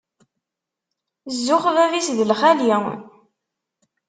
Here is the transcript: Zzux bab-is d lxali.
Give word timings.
Zzux 1.35 1.63
bab-is 1.75 2.07
d 2.17 2.19
lxali. 2.29 2.71